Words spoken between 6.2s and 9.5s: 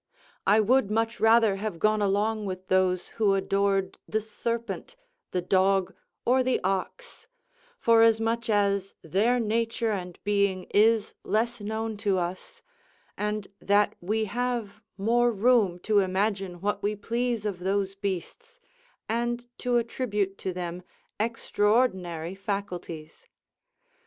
or the ox; forasmuch as their